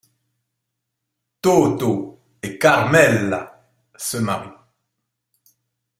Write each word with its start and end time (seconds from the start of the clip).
Totò 1.43 1.93
et 2.47 2.57
Carmela 2.57 3.41
se 3.95 4.17
marient. 4.17 4.57